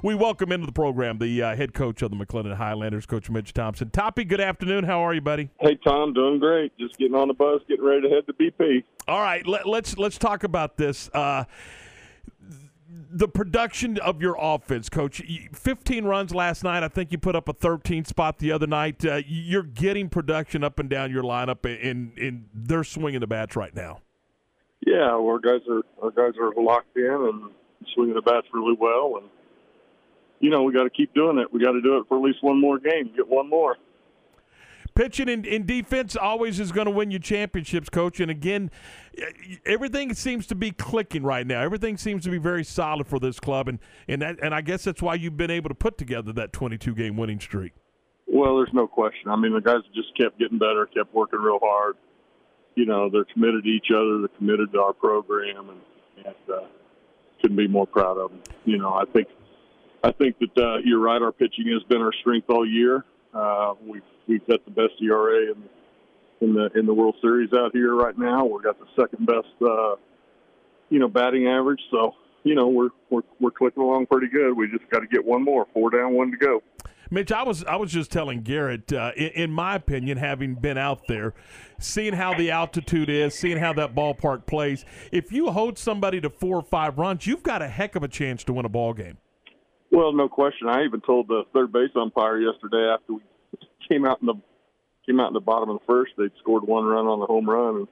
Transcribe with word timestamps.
We 0.00 0.14
welcome 0.14 0.52
into 0.52 0.64
the 0.64 0.70
program 0.70 1.18
the 1.18 1.42
uh, 1.42 1.56
head 1.56 1.74
coach 1.74 2.02
of 2.02 2.12
the 2.12 2.16
McLennan 2.16 2.54
Highlanders, 2.54 3.04
Coach 3.04 3.28
Mitch 3.30 3.52
Thompson. 3.52 3.90
Toppy, 3.90 4.22
good 4.22 4.40
afternoon. 4.40 4.84
How 4.84 5.00
are 5.00 5.12
you, 5.12 5.20
buddy? 5.20 5.50
Hey, 5.58 5.74
Tom, 5.74 6.14
doing 6.14 6.38
great. 6.38 6.70
Just 6.78 6.96
getting 6.98 7.16
on 7.16 7.26
the 7.26 7.34
bus, 7.34 7.62
getting 7.68 7.84
ready 7.84 8.02
to 8.02 8.08
head 8.08 8.24
to 8.28 8.32
BP. 8.32 8.84
All 9.08 9.20
right, 9.20 9.44
let, 9.44 9.62
us 9.62 9.66
let's, 9.66 9.98
let's 9.98 10.16
talk 10.16 10.44
about 10.44 10.76
this. 10.76 11.10
Uh, 11.12 11.46
the 13.10 13.26
production 13.26 13.98
of 13.98 14.22
your 14.22 14.36
offense, 14.38 14.88
Coach. 14.88 15.20
15 15.52 16.04
runs 16.04 16.32
last 16.32 16.62
night. 16.62 16.84
I 16.84 16.88
think 16.88 17.10
you 17.10 17.18
put 17.18 17.34
up 17.34 17.48
a 17.48 17.52
13 17.52 18.04
spot 18.04 18.38
the 18.38 18.52
other 18.52 18.68
night. 18.68 19.04
Uh, 19.04 19.22
you're 19.26 19.64
getting 19.64 20.08
production 20.08 20.62
up 20.62 20.78
and 20.78 20.88
down 20.88 21.10
your 21.10 21.24
lineup, 21.24 21.64
and, 21.64 22.16
and 22.16 22.44
they're 22.54 22.84
swinging 22.84 23.18
the 23.18 23.26
bats 23.26 23.56
right 23.56 23.74
now. 23.74 24.02
Yeah, 24.86 25.10
our 25.10 25.40
guys 25.40 25.62
are 25.68 25.82
our 26.00 26.12
guys 26.12 26.38
are 26.40 26.52
locked 26.56 26.96
in 26.96 27.02
and 27.04 27.50
swinging 27.94 28.14
the 28.14 28.22
bats 28.22 28.46
really 28.54 28.76
well, 28.78 29.16
and 29.20 29.28
you 30.40 30.50
know, 30.50 30.62
we 30.62 30.72
got 30.72 30.84
to 30.84 30.90
keep 30.90 31.14
doing 31.14 31.38
it. 31.38 31.52
We 31.52 31.62
got 31.62 31.72
to 31.72 31.82
do 31.82 31.98
it 31.98 32.04
for 32.08 32.18
at 32.18 32.22
least 32.22 32.42
one 32.42 32.60
more 32.60 32.78
game, 32.78 33.10
get 33.14 33.28
one 33.28 33.48
more. 33.48 33.76
Pitching 34.94 35.28
in, 35.28 35.44
in 35.44 35.64
defense 35.64 36.16
always 36.16 36.58
is 36.58 36.72
going 36.72 36.86
to 36.86 36.90
win 36.90 37.12
you 37.12 37.20
championships, 37.20 37.88
coach. 37.88 38.18
And 38.18 38.32
again, 38.32 38.68
everything 39.64 40.12
seems 40.12 40.44
to 40.48 40.56
be 40.56 40.72
clicking 40.72 41.22
right 41.22 41.46
now. 41.46 41.60
Everything 41.60 41.96
seems 41.96 42.24
to 42.24 42.30
be 42.30 42.38
very 42.38 42.64
solid 42.64 43.06
for 43.06 43.20
this 43.20 43.38
club, 43.38 43.68
and 43.68 43.78
and 44.08 44.20
that, 44.22 44.40
and 44.42 44.52
I 44.52 44.60
guess 44.60 44.82
that's 44.82 45.00
why 45.00 45.14
you've 45.14 45.36
been 45.36 45.52
able 45.52 45.68
to 45.68 45.74
put 45.74 45.98
together 45.98 46.32
that 46.32 46.52
22 46.52 46.96
game 46.96 47.16
winning 47.16 47.38
streak. 47.38 47.74
Well, 48.26 48.56
there's 48.56 48.72
no 48.72 48.88
question. 48.88 49.30
I 49.30 49.36
mean, 49.36 49.54
the 49.54 49.60
guys 49.60 49.82
just 49.94 50.16
kept 50.16 50.36
getting 50.36 50.58
better, 50.58 50.86
kept 50.86 51.14
working 51.14 51.38
real 51.38 51.60
hard. 51.62 51.96
You 52.74 52.84
know, 52.84 53.08
they're 53.08 53.26
committed 53.32 53.64
to 53.64 53.70
each 53.70 53.92
other. 53.94 54.18
They're 54.18 54.36
committed 54.36 54.72
to 54.72 54.80
our 54.80 54.92
program, 54.92 55.70
and, 55.70 56.26
and 56.26 56.34
uh, 56.52 56.66
couldn't 57.40 57.56
be 57.56 57.68
more 57.68 57.86
proud 57.86 58.18
of 58.18 58.30
them. 58.32 58.40
You 58.64 58.78
know, 58.78 58.94
I 58.94 59.04
think 59.12 59.28
I 60.02 60.12
think 60.12 60.36
that 60.38 60.62
uh, 60.62 60.76
you're 60.84 61.00
right. 61.00 61.20
Our 61.20 61.32
pitching 61.32 61.66
has 61.72 61.82
been 61.88 62.00
our 62.00 62.12
strength 62.20 62.48
all 62.48 62.66
year. 62.66 63.04
Uh, 63.34 63.74
we've 63.84 64.02
we've 64.26 64.46
got 64.46 64.64
the 64.64 64.70
best 64.70 64.94
ERA 65.02 65.52
in, 65.52 65.62
in 66.40 66.54
the 66.54 66.70
in 66.78 66.86
the 66.86 66.94
World 66.94 67.16
Series 67.20 67.50
out 67.52 67.72
here 67.72 67.94
right 67.94 68.16
now. 68.16 68.44
We've 68.44 68.62
got 68.62 68.78
the 68.78 68.86
second 69.00 69.26
best, 69.26 69.48
uh, 69.60 69.96
you 70.88 70.98
know, 70.98 71.08
batting 71.08 71.48
average. 71.48 71.80
So 71.90 72.14
you 72.44 72.54
know 72.54 72.68
we're 72.68 72.90
we're 73.10 73.22
we're 73.40 73.50
clicking 73.50 73.82
along 73.82 74.06
pretty 74.06 74.28
good. 74.28 74.56
We 74.56 74.68
just 74.68 74.88
got 74.90 75.00
to 75.00 75.06
get 75.06 75.24
one 75.24 75.44
more. 75.44 75.66
Four 75.74 75.90
down, 75.90 76.14
one 76.14 76.30
to 76.30 76.36
go. 76.36 76.62
Mitch, 77.10 77.32
I 77.32 77.42
was 77.42 77.64
I 77.64 77.76
was 77.76 77.90
just 77.90 78.12
telling 78.12 78.42
Garrett, 78.42 78.92
uh, 78.92 79.12
in, 79.16 79.28
in, 79.28 79.50
my 79.50 79.74
opinion, 79.74 80.18
having 80.18 80.54
been 80.54 80.76
out 80.76 81.06
there, 81.08 81.32
seeing 81.80 82.12
how 82.12 82.34
the 82.34 82.50
altitude 82.50 83.08
is, 83.08 83.34
seeing 83.34 83.56
how 83.56 83.72
that 83.74 83.94
ballpark 83.94 84.46
plays, 84.46 84.84
if 85.10 85.32
you 85.32 85.50
hold 85.50 85.78
somebody 85.78 86.20
to 86.20 86.28
four 86.28 86.56
or 86.56 86.62
five 86.62 86.98
runs, 86.98 87.26
you've 87.26 87.42
got 87.42 87.62
a 87.62 87.68
heck 87.68 87.96
of 87.96 88.02
a 88.02 88.08
chance 88.08 88.44
to 88.44 88.52
win 88.52 88.66
a 88.66 88.68
ball 88.68 88.92
game. 88.92 89.16
Well, 89.98 90.12
no 90.12 90.28
question. 90.28 90.68
I 90.68 90.84
even 90.84 91.00
told 91.00 91.26
the 91.26 91.42
third 91.52 91.72
base 91.72 91.90
umpire 91.96 92.38
yesterday 92.38 92.88
after 92.94 93.14
we 93.14 93.20
came 93.88 94.04
out 94.04 94.20
in 94.20 94.28
the 94.28 94.34
came 95.04 95.18
out 95.18 95.26
in 95.26 95.34
the 95.34 95.40
bottom 95.40 95.70
of 95.70 95.80
the 95.80 95.84
first, 95.86 96.12
they'd 96.16 96.30
scored 96.38 96.62
one 96.62 96.84
run 96.84 97.08
on 97.08 97.18
the 97.18 97.26
home 97.26 97.50
run, 97.50 97.74
and 97.78 97.88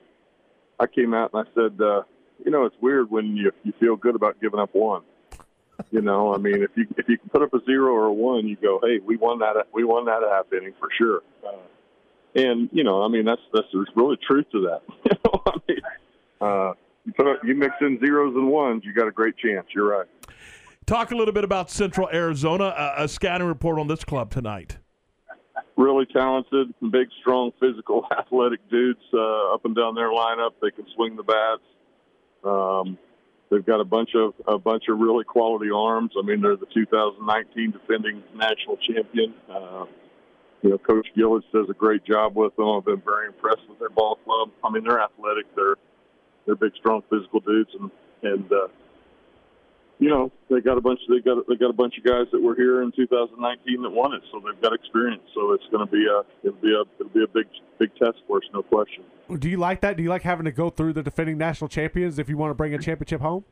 I 0.78 0.86
came 0.86 1.14
out 1.14 1.32
and 1.34 1.44
I 1.44 1.50
said, 1.52 1.80
uh, 1.82 2.02
you 2.44 2.52
know, 2.52 2.64
it's 2.64 2.76
weird 2.80 3.10
when 3.10 3.36
you 3.36 3.50
you 3.64 3.72
feel 3.80 3.96
good 3.96 4.14
about 4.14 4.40
giving 4.40 4.60
up 4.60 4.70
one. 4.72 5.02
You 5.90 6.00
know, 6.00 6.32
I 6.32 6.38
mean, 6.38 6.62
if 6.62 6.70
you 6.76 6.86
if 6.96 7.08
you 7.08 7.18
can 7.18 7.28
put 7.28 7.42
up 7.42 7.52
a 7.52 7.58
zero 7.64 7.92
or 7.92 8.04
a 8.04 8.12
one, 8.12 8.46
you 8.46 8.54
go, 8.54 8.78
hey, 8.80 9.00
we 9.04 9.16
won 9.16 9.40
that 9.40 9.66
we 9.74 9.82
won 9.82 10.04
that 10.04 10.22
half 10.30 10.52
inning 10.52 10.74
for 10.78 10.88
sure. 10.96 11.24
Uh, 11.44 11.56
and 12.36 12.68
you 12.70 12.84
know, 12.84 13.02
I 13.02 13.08
mean, 13.08 13.24
that's 13.24 13.42
that's 13.52 13.66
there's 13.72 13.90
really 13.96 14.16
truth 14.24 14.46
to 14.52 14.60
that. 14.60 14.82
you 15.10 15.18
know, 15.24 15.42
I 15.44 15.56
mean, 15.66 15.80
uh, 16.40 16.72
you 17.04 17.12
put 17.14 17.26
up, 17.26 17.38
you 17.42 17.56
mix 17.56 17.74
in 17.80 17.98
zeros 17.98 18.36
and 18.36 18.46
ones, 18.46 18.84
you 18.84 18.92
got 18.92 19.08
a 19.08 19.12
great 19.12 19.36
chance. 19.38 19.66
You're 19.74 19.88
right. 19.88 20.06
Talk 20.86 21.10
a 21.10 21.16
little 21.16 21.34
bit 21.34 21.42
about 21.42 21.68
Central 21.68 22.08
Arizona. 22.12 22.66
A, 22.66 23.04
a 23.04 23.08
scouting 23.08 23.48
report 23.48 23.80
on 23.80 23.88
this 23.88 24.04
club 24.04 24.30
tonight. 24.30 24.78
Really 25.76 26.06
talented, 26.06 26.72
big, 26.92 27.08
strong, 27.20 27.50
physical, 27.60 28.06
athletic 28.16 28.60
dudes 28.70 29.00
uh, 29.12 29.52
up 29.54 29.64
and 29.64 29.74
down 29.74 29.96
their 29.96 30.10
lineup. 30.10 30.52
They 30.62 30.70
can 30.70 30.86
swing 30.94 31.16
the 31.16 31.24
bats. 31.24 31.62
Um, 32.44 32.96
they've 33.50 33.66
got 33.66 33.80
a 33.80 33.84
bunch 33.84 34.10
of 34.14 34.34
a 34.46 34.58
bunch 34.58 34.84
of 34.88 35.00
really 35.00 35.24
quality 35.24 35.70
arms. 35.74 36.12
I 36.16 36.24
mean, 36.24 36.40
they're 36.40 36.56
the 36.56 36.66
2019 36.72 37.72
defending 37.72 38.22
national 38.36 38.76
champion. 38.76 39.34
Uh, 39.50 39.86
you 40.62 40.70
know, 40.70 40.78
Coach 40.78 41.08
Gillis 41.16 41.44
does 41.52 41.66
a 41.68 41.74
great 41.74 42.04
job 42.04 42.36
with 42.36 42.54
them. 42.54 42.68
I've 42.68 42.84
been 42.84 43.02
very 43.04 43.26
impressed 43.26 43.68
with 43.68 43.80
their 43.80 43.90
ball 43.90 44.18
club. 44.24 44.50
I 44.62 44.70
mean, 44.70 44.84
they're 44.84 45.00
athletic. 45.00 45.46
They're 45.56 45.74
they're 46.46 46.54
big, 46.54 46.76
strong, 46.76 47.02
physical 47.10 47.40
dudes, 47.40 47.70
and 47.74 47.90
and 48.22 48.52
uh, 48.52 48.68
you 49.98 50.10
know, 50.10 50.30
they 50.50 50.60
got 50.60 50.76
a 50.76 50.80
bunch. 50.80 51.00
They 51.08 51.20
got 51.20 51.46
they 51.48 51.56
got 51.56 51.70
a 51.70 51.72
bunch 51.72 51.96
of 51.96 52.04
guys 52.04 52.26
that 52.32 52.40
were 52.40 52.54
here 52.54 52.82
in 52.82 52.92
2019 52.92 53.82
that 53.82 53.90
won 53.90 54.12
it, 54.12 54.22
so 54.30 54.40
they've 54.44 54.60
got 54.60 54.74
experience. 54.74 55.22
So 55.34 55.52
it's 55.52 55.64
going 55.70 55.86
to 55.86 55.90
be 55.90 56.04
a 56.06 56.22
it'll 56.46 56.60
be 56.60 56.74
a 56.74 56.82
it'll 57.00 57.12
be 57.12 57.24
a 57.24 57.28
big 57.28 57.46
big 57.78 57.94
test 57.96 58.18
for 58.26 58.38
us, 58.38 58.44
no 58.52 58.62
question. 58.62 59.04
Do 59.38 59.48
you 59.48 59.56
like 59.56 59.80
that? 59.80 59.96
Do 59.96 60.02
you 60.02 60.10
like 60.10 60.22
having 60.22 60.44
to 60.44 60.52
go 60.52 60.68
through 60.68 60.92
the 60.92 61.02
defending 61.02 61.38
national 61.38 61.68
champions 61.68 62.18
if 62.18 62.28
you 62.28 62.36
want 62.36 62.50
to 62.50 62.54
bring 62.54 62.74
a 62.74 62.78
championship 62.78 63.20
home? 63.22 63.44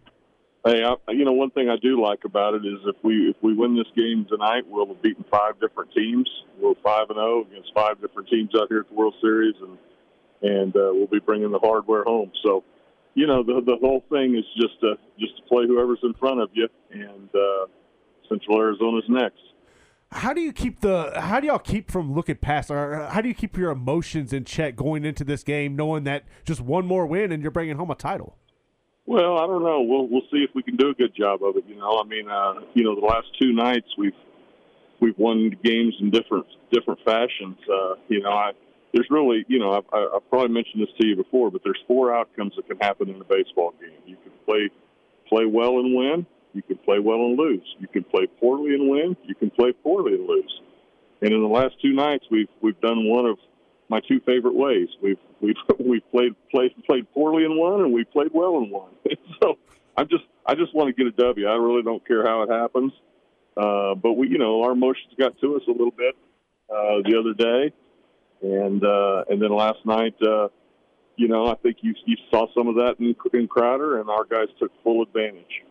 Hey, 0.66 0.82
I, 0.82 1.12
you 1.12 1.24
know, 1.24 1.32
one 1.32 1.50
thing 1.50 1.68
I 1.68 1.76
do 1.76 2.00
like 2.00 2.24
about 2.24 2.54
it 2.54 2.64
is 2.64 2.78
if 2.86 2.96
we 3.02 3.30
if 3.30 3.36
we 3.42 3.54
win 3.54 3.74
this 3.76 3.88
game 3.96 4.26
tonight, 4.28 4.64
we'll 4.68 4.86
have 4.86 5.00
beaten 5.02 5.24
five 5.30 5.58
different 5.60 5.92
teams. 5.92 6.28
We're 6.60 6.74
five 6.82 7.08
and 7.08 7.16
zero 7.16 7.44
oh 7.44 7.46
against 7.50 7.72
five 7.74 8.00
different 8.02 8.28
teams 8.28 8.50
out 8.54 8.68
here 8.68 8.80
at 8.80 8.88
the 8.88 8.94
World 8.94 9.14
Series, 9.22 9.54
and 9.62 9.78
and 10.42 10.76
uh, 10.76 10.92
we'll 10.92 11.06
be 11.06 11.20
bringing 11.20 11.50
the 11.50 11.58
hardware 11.58 12.04
home. 12.04 12.30
So 12.42 12.64
you 13.14 13.26
know, 13.26 13.42
the 13.42 13.60
the 13.64 13.76
whole 13.80 14.04
thing 14.10 14.36
is 14.36 14.44
just 14.60 14.80
to 14.80 14.94
just 15.18 15.36
to 15.36 15.42
play 15.44 15.66
whoever's 15.66 16.00
in 16.02 16.14
front 16.14 16.40
of 16.40 16.50
you, 16.52 16.68
and 16.90 17.28
uh, 17.34 17.66
Central 18.28 18.60
Arizona's 18.60 19.04
next. 19.08 19.40
How 20.10 20.32
do 20.32 20.40
you 20.40 20.52
keep 20.52 20.80
the? 20.80 21.12
How 21.16 21.40
do 21.40 21.46
y'all 21.46 21.58
keep 21.58 21.90
from 21.90 22.14
looking 22.14 22.36
past, 22.36 22.70
or 22.70 23.06
how 23.06 23.20
do 23.20 23.28
you 23.28 23.34
keep 23.34 23.56
your 23.56 23.70
emotions 23.70 24.32
in 24.32 24.44
check 24.44 24.76
going 24.76 25.04
into 25.04 25.24
this 25.24 25.42
game, 25.42 25.76
knowing 25.76 26.04
that 26.04 26.24
just 26.44 26.60
one 26.60 26.86
more 26.86 27.06
win 27.06 27.32
and 27.32 27.42
you're 27.42 27.50
bringing 27.50 27.76
home 27.76 27.90
a 27.90 27.94
title? 27.94 28.36
Well, 29.06 29.38
I 29.38 29.46
don't 29.46 29.62
know. 29.62 29.82
We'll 29.82 30.08
we'll 30.08 30.28
see 30.32 30.44
if 30.48 30.50
we 30.54 30.62
can 30.62 30.76
do 30.76 30.90
a 30.90 30.94
good 30.94 31.14
job 31.16 31.42
of 31.42 31.56
it. 31.56 31.64
You 31.68 31.76
know, 31.76 32.00
I 32.00 32.06
mean, 32.06 32.28
uh, 32.28 32.54
you 32.74 32.84
know, 32.84 32.94
the 32.94 33.06
last 33.06 33.26
two 33.40 33.52
nights 33.52 33.86
we've 33.98 34.12
we've 35.00 35.18
won 35.18 35.50
games 35.62 35.94
in 36.00 36.10
different 36.10 36.46
different 36.72 37.00
fashions. 37.04 37.56
Uh, 37.68 37.94
you 38.08 38.20
know, 38.20 38.30
I 38.30 38.52
there's 38.94 39.08
really, 39.10 39.44
you 39.48 39.58
know, 39.58 39.72
I've, 39.72 39.84
I've 39.92 40.30
probably 40.30 40.54
mentioned 40.54 40.82
this 40.82 40.94
to 41.00 41.06
you 41.06 41.16
before, 41.16 41.50
but 41.50 41.62
there's 41.64 41.80
four 41.86 42.14
outcomes 42.14 42.52
that 42.56 42.68
can 42.68 42.78
happen 42.78 43.10
in 43.10 43.20
a 43.20 43.24
baseball 43.24 43.74
game. 43.80 43.98
You 44.06 44.16
can 44.22 44.32
play 44.46 44.70
play 45.28 45.46
well 45.46 45.80
and 45.80 45.94
win. 45.94 46.26
You 46.52 46.62
can 46.62 46.78
play 46.78 47.00
well 47.00 47.26
and 47.26 47.36
lose. 47.36 47.66
You 47.80 47.88
can 47.88 48.04
play 48.04 48.28
poorly 48.40 48.74
and 48.74 48.88
win. 48.88 49.16
You 49.24 49.34
can 49.34 49.50
play 49.50 49.72
poorly 49.82 50.14
and 50.14 50.28
lose. 50.28 50.60
And 51.22 51.32
in 51.32 51.42
the 51.42 51.48
last 51.48 51.74
two 51.82 51.92
nights, 51.92 52.24
we've 52.30 52.48
we've 52.62 52.80
done 52.80 53.08
one 53.08 53.26
of 53.26 53.36
my 53.88 54.00
two 54.08 54.20
favorite 54.20 54.54
ways. 54.54 54.88
We've 55.02 55.18
we've 55.40 55.56
we've 55.80 56.10
played 56.12 56.36
played 56.50 56.70
played 56.86 57.12
poorly 57.12 57.44
and 57.44 57.58
won, 57.58 57.80
and 57.80 57.92
we 57.92 58.04
played 58.04 58.30
well 58.32 58.58
and 58.58 58.70
won. 58.70 58.90
so 59.42 59.58
I'm 59.96 60.08
just 60.08 60.24
I 60.46 60.54
just 60.54 60.72
want 60.72 60.94
to 60.94 61.04
get 61.04 61.12
a 61.12 61.16
W. 61.16 61.48
I 61.48 61.56
really 61.56 61.82
don't 61.82 62.06
care 62.06 62.24
how 62.24 62.42
it 62.42 62.50
happens. 62.50 62.92
Uh, 63.56 63.94
but 63.94 64.12
we, 64.12 64.28
you 64.28 64.38
know, 64.38 64.62
our 64.62 64.72
emotions 64.72 65.14
got 65.18 65.38
to 65.40 65.56
us 65.56 65.62
a 65.66 65.70
little 65.70 65.92
bit 65.92 66.14
uh, 66.68 67.02
the 67.04 67.16
other 67.18 67.34
day, 67.34 67.72
and 68.44 68.84
uh, 68.84 69.24
and 69.28 69.40
then 69.40 69.50
last 69.50 69.78
night, 69.84 70.14
uh, 70.22 70.48
you 71.16 71.28
know, 71.28 71.46
I 71.46 71.54
think 71.56 71.78
you 71.80 71.94
you 72.04 72.16
saw 72.30 72.46
some 72.54 72.68
of 72.68 72.74
that 72.76 72.96
in, 72.98 73.14
in 73.32 73.48
Crowder, 73.48 74.00
and 74.00 74.10
our 74.10 74.24
guys 74.24 74.48
took 74.58 74.70
full 74.82 75.02
advantage. 75.02 75.62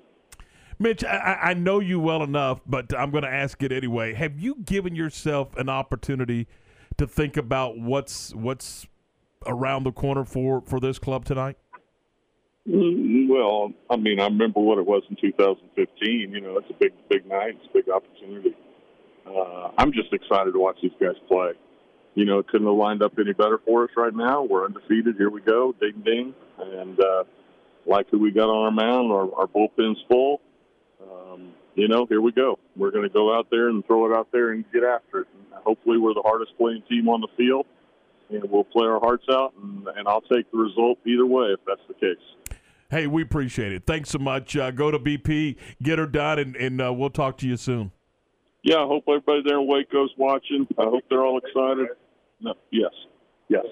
Mitch, 0.80 1.04
I, 1.04 1.38
I 1.42 1.54
know 1.54 1.80
you 1.80 2.00
well 2.00 2.24
enough, 2.24 2.62
but 2.66 2.98
I'm 2.98 3.12
going 3.12 3.24
to 3.24 3.30
ask 3.30 3.62
it 3.62 3.72
anyway. 3.72 4.14
Have 4.14 4.40
you 4.40 4.56
given 4.66 4.96
yourself 4.96 5.56
an 5.56 5.70
opportunity 5.70 6.48
to 6.98 7.06
think 7.06 7.38
about 7.38 7.78
what's 7.78 8.34
what's 8.34 8.88
around 9.46 9.84
the 9.84 9.92
corner 9.92 10.26
for 10.26 10.62
for 10.62 10.80
this 10.80 10.98
club 10.98 11.26
tonight? 11.26 11.58
Mm, 12.68 13.28
well, 13.30 13.72
I 13.90 13.98
mean, 13.98 14.20
I 14.20 14.26
remember 14.26 14.62
what 14.62 14.80
it 14.80 14.86
was 14.86 15.04
in 15.10 15.18
2015. 15.18 16.32
You 16.32 16.42
know, 16.42 16.58
it's 16.58 16.70
a 16.70 16.74
big, 16.80 16.94
big 17.10 17.28
night. 17.28 17.58
It's 17.62 17.68
a 17.70 17.74
big 17.74 17.90
opportunity. 17.90 18.56
Uh, 19.28 19.72
I'm 19.78 19.92
just 19.92 20.12
excited 20.14 20.54
to 20.54 20.60
watch 20.60 20.78
these 20.82 20.92
guys 21.00 21.16
play 21.28 21.52
you 22.16 22.26
know, 22.26 22.40
it 22.40 22.48
couldn't 22.48 22.68
have 22.68 22.76
lined 22.76 23.02
up 23.02 23.14
any 23.20 23.34
better 23.34 23.60
for 23.66 23.86
us 23.86 23.90
right 23.98 24.14
now. 24.14 24.44
We're 24.44 24.66
undefeated. 24.66 25.16
Here 25.18 25.30
we 25.30 25.42
go. 25.42 25.74
Ding, 25.80 26.02
ding. 26.06 26.34
And 26.60 27.00
uh, 27.00 27.24
like 27.86 28.10
who 28.10 28.20
we 28.20 28.32
got 28.32 28.50
on 28.50 28.66
our 28.66 28.72
mound, 28.72 29.12
our, 29.12 29.34
our 29.36 29.48
bullpen's 29.48 29.98
full. 30.08 30.42
Um, 31.02 31.54
you 31.76 31.88
know, 31.88 32.06
here 32.06 32.22
we 32.22 32.32
go. 32.32 32.60
We're 32.76 32.92
going 32.92 33.04
to 33.04 33.14
go 33.14 33.36
out 33.36 33.48
there 33.50 33.70
and 33.70 33.86
throw 33.86 34.12
it 34.12 34.16
out 34.16 34.28
there 34.32 34.52
and 34.52 34.64
get 34.72 34.84
after 34.84 35.22
it. 35.22 35.28
And 35.34 35.64
hopefully, 35.64 35.98
we're 35.98 36.14
the 36.14 36.24
hardest 36.24 36.56
playing 36.58 36.84
team 36.88 37.10
on 37.10 37.22
the 37.22 37.28
field, 37.36 37.66
and 38.30 38.44
we'll 38.50 38.64
play 38.64 38.86
our 38.86 39.00
hearts 39.00 39.26
out. 39.30 39.54
And, 39.62 39.88
and 39.88 40.08
I'll 40.08 40.22
take 40.22 40.50
the 40.52 40.58
result 40.58 41.00
either 41.06 41.26
way 41.26 41.48
if 41.48 41.60
that's 41.66 41.82
the 41.88 41.96
case. 41.96 42.58
Hey, 42.92 43.08
we 43.08 43.24
appreciate 43.24 43.74
it. 43.74 43.88
Thanks 43.88 44.12
so 44.12 44.20
much. 44.20 44.56
Uh, 44.56 44.70
go 44.70 44.92
to 44.92 45.00
BP, 45.00 45.56
get 45.82 45.98
her 45.98 46.06
done, 46.06 46.38
and, 46.38 46.56
and 46.56 46.80
uh, 46.80 46.94
we'll 46.94 47.10
talk 47.10 47.38
to 47.40 47.48
you 47.48 47.58
soon. 47.58 47.92
Yeah, 48.64 48.78
I 48.78 48.88
hope 48.88 49.04
everybody 49.08 49.42
there 49.46 49.60
in 49.60 49.68
Waco's 49.68 50.12
watching. 50.18 50.66
I 50.80 50.84
hope 50.84 51.04
they're 51.10 51.26
all 51.26 51.38
excited. 51.38 51.90
No, 52.40 52.54
yes, 52.72 52.92
yes. 53.50 53.66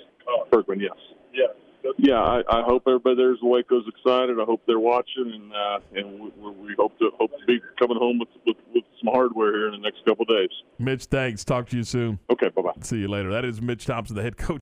Bergman, 0.52 0.82
yes. 0.82 0.92
Yes. 1.34 1.50
yeah, 1.98 2.20
I, 2.22 2.42
I 2.50 2.64
hope 2.64 2.84
everybody 2.86 3.16
there's 3.16 3.40
in 3.42 3.50
Waco's 3.50 3.86
excited. 3.88 4.38
I 4.40 4.44
hope 4.44 4.62
they're 4.68 4.80
watching, 4.80 5.32
and 5.34 5.52
uh, 5.54 5.80
and 5.96 6.20
we, 6.20 6.52
we 6.52 6.76
hope 6.78 6.98
to 7.00 7.10
hope 7.18 7.32
to 7.32 7.46
be 7.48 7.60
coming 7.80 7.98
home 7.98 8.20
with, 8.20 8.30
with 8.46 8.58
with 8.74 8.84
some 9.02 9.14
hardware 9.14 9.54
here 9.54 9.68
in 9.68 9.72
the 9.72 9.78
next 9.80 10.06
couple 10.06 10.24
of 10.24 10.30
days. 10.30 10.50
Mitch, 10.78 11.06
thanks. 11.06 11.44
Talk 11.46 11.70
to 11.70 11.78
you 11.78 11.84
soon. 11.84 12.20
Okay, 12.30 12.50
bye 12.50 12.62
bye. 12.62 12.72
See 12.82 12.98
you 12.98 13.08
later. 13.08 13.32
That 13.32 13.46
is 13.46 13.62
Mitch 13.62 13.86
Thompson, 13.86 14.16
the 14.18 14.22
head 14.22 14.38
coach. 14.38 14.60